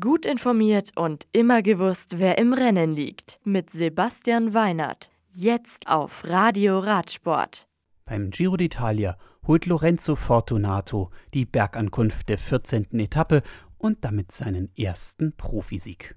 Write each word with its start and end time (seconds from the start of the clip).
Gut 0.00 0.24
informiert 0.24 0.92
und 0.96 1.26
immer 1.32 1.60
gewusst, 1.60 2.18
wer 2.18 2.38
im 2.38 2.54
Rennen 2.54 2.94
liegt. 2.94 3.38
Mit 3.44 3.68
Sebastian 3.68 4.54
Weinert. 4.54 5.10
Jetzt 5.30 5.88
auf 5.88 6.24
Radio 6.24 6.78
Radsport. 6.78 7.68
Beim 8.06 8.30
Giro 8.30 8.54
d'Italia 8.54 9.16
holt 9.46 9.66
Lorenzo 9.66 10.16
Fortunato 10.16 11.10
die 11.34 11.44
Bergankunft 11.44 12.30
der 12.30 12.38
14. 12.38 12.98
Etappe 12.98 13.42
und 13.76 14.06
damit 14.06 14.32
seinen 14.32 14.74
ersten 14.74 15.36
Profisieg. 15.36 16.16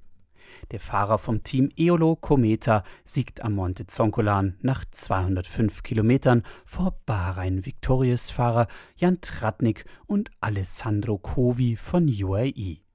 Der 0.71 0.79
Fahrer 0.79 1.17
vom 1.17 1.43
Team 1.43 1.67
Eolo 1.77 2.15
Cometa 2.15 2.83
siegt 3.03 3.43
am 3.43 3.55
Monte 3.55 3.85
Zoncolan 3.85 4.55
nach 4.61 4.85
205 4.89 5.83
Kilometern 5.83 6.43
vor 6.65 6.97
Bahrain-Victorious-Fahrer 7.05 8.67
Jan 8.95 9.19
Tratnik 9.19 9.83
und 10.05 10.31
Alessandro 10.39 11.17
Covi 11.17 11.75
von 11.75 12.07
UAE. 12.07 12.86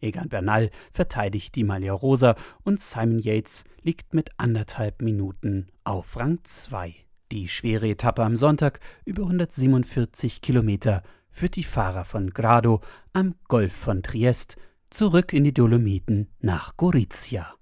Egan 0.00 0.28
Bernal 0.28 0.70
verteidigt 0.92 1.54
die 1.54 1.64
Maglia 1.64 1.92
Rosa 1.92 2.34
und 2.62 2.80
Simon 2.80 3.18
Yates 3.18 3.64
liegt 3.82 4.14
mit 4.14 4.30
anderthalb 4.38 5.02
Minuten 5.02 5.68
auf 5.84 6.16
Rang 6.16 6.40
2. 6.42 6.94
Die 7.32 7.48
schwere 7.48 7.88
Etappe 7.88 8.22
am 8.22 8.36
Sonntag 8.36 8.80
über 9.04 9.22
147 9.22 10.40
Kilometer 10.40 11.02
führt 11.30 11.56
die 11.56 11.64
Fahrer 11.64 12.04
von 12.04 12.30
Grado 12.30 12.80
am 13.12 13.36
Golf 13.48 13.72
von 13.72 14.02
Triest 14.02 14.56
zurück 14.90 15.32
in 15.32 15.44
die 15.44 15.54
Dolomiten 15.54 16.28
nach 16.40 16.76
Gorizia. 16.76 17.54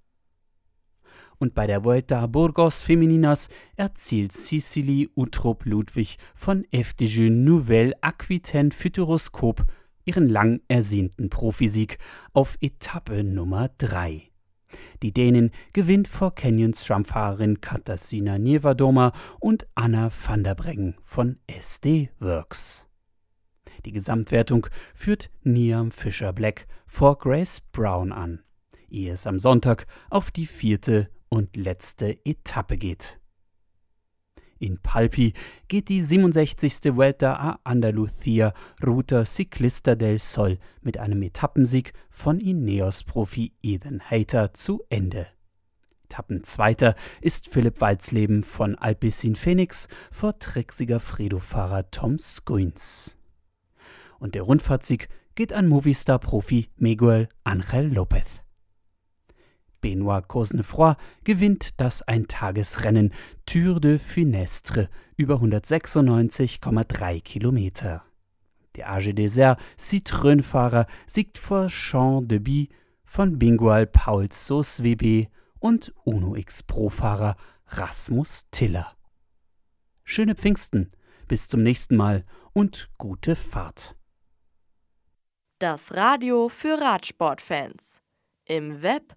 Und 1.38 1.54
bei 1.54 1.66
der 1.66 1.84
Vuelta 1.84 2.26
Burgos 2.26 2.82
Femininas 2.82 3.48
erzielt 3.76 4.32
Cicely 4.32 5.08
Utrop 5.14 5.66
Ludwig 5.66 6.16
von 6.34 6.64
FDJ 6.72 7.30
Nouvelle 7.30 7.94
Aquitaine 8.00 8.72
Futuroscope 8.72 9.64
ihren 10.08 10.28
lang 10.30 10.62
ersehnten 10.68 11.28
Profisieg 11.28 11.98
auf 12.32 12.56
Etappe 12.62 13.22
Nummer 13.22 13.68
3. 13.76 14.22
Die 15.02 15.12
Dänin 15.12 15.50
gewinnt 15.74 16.08
vor 16.08 16.34
Canyons 16.34 16.82
Trump-Fahrerin 16.84 17.60
Katarzyna 17.60 18.38
Niewardoma 18.38 19.12
und 19.38 19.66
Anna 19.74 20.10
van 20.10 20.44
der 20.44 20.54
Breggen 20.54 20.96
von 21.04 21.38
SD 21.46 22.10
Works. 22.20 22.88
Die 23.84 23.92
Gesamtwertung 23.92 24.66
führt 24.94 25.30
Niam 25.42 25.90
Fischer 25.90 26.32
Black 26.32 26.66
vor 26.86 27.18
Grace 27.18 27.60
Brown 27.60 28.10
an, 28.10 28.40
ehe 28.88 29.12
es 29.12 29.26
am 29.26 29.38
Sonntag 29.38 29.86
auf 30.08 30.30
die 30.30 30.46
vierte 30.46 31.10
und 31.28 31.54
letzte 31.54 32.24
Etappe 32.24 32.78
geht. 32.78 33.20
In 34.58 34.78
Palpi 34.78 35.32
geht 35.68 35.88
die 35.88 36.00
67. 36.00 36.96
Vuelta 36.96 37.34
a 37.36 37.60
Andalucía 37.64 38.52
Ruta 38.84 39.24
Ciclista 39.24 39.94
del 39.94 40.18
Sol 40.18 40.58
mit 40.80 40.98
einem 40.98 41.22
Etappensieg 41.22 41.92
von 42.10 42.40
Ineos-Profi 42.40 43.52
Ethan 43.62 44.00
Hayter 44.10 44.52
zu 44.54 44.82
Ende. 44.90 45.26
Etappenzweiter 46.04 46.94
ist 47.20 47.48
Philipp 47.48 47.80
Walzleben 47.80 48.42
von 48.42 48.74
Alpecin 48.76 49.36
Phoenix 49.36 49.88
vor 50.10 50.38
Trexiger 50.38 51.00
Fredo-Fahrer 51.00 51.90
Tom 51.90 52.18
Skuins 52.18 53.18
und 54.18 54.34
der 54.34 54.42
Rundfahrtsieg 54.42 55.08
geht 55.34 55.52
an 55.52 55.68
Movistar-Profi 55.68 56.68
Miguel 56.76 57.28
Angel 57.44 57.92
Lopez. 57.92 58.42
Benoit 59.80 60.26
Cosnefroy 60.28 60.94
gewinnt 61.24 61.80
das 61.80 62.02
Eintagesrennen 62.02 63.12
Tour 63.46 63.80
de 63.80 63.98
Finestre 63.98 64.88
über 65.16 65.36
196,3 65.36 67.22
Kilometer. 67.22 68.04
Der 68.76 68.90
AG 68.90 69.12
Desert 69.12 69.60
Citroën-Fahrer 69.78 70.86
siegt 71.06 71.38
vor 71.38 71.66
Jean 71.68 72.28
de 72.28 72.38
Bie 72.38 72.68
von 73.04 73.38
Bingual 73.38 73.86
Paul 73.86 74.28
WB 74.28 75.28
und 75.58 75.92
Uno 76.04 76.36
X 76.36 76.62
Pro-Fahrer 76.62 77.36
Rasmus 77.66 78.44
Tiller. 78.50 78.94
Schöne 80.04 80.34
Pfingsten, 80.34 80.90
bis 81.26 81.48
zum 81.48 81.62
nächsten 81.62 81.96
Mal 81.96 82.24
und 82.52 82.88
gute 82.98 83.34
Fahrt. 83.34 83.96
Das 85.58 85.94
Radio 85.94 86.48
für 86.48 86.80
Radsportfans. 86.80 88.00
Im 88.44 88.80
Web 88.82 89.16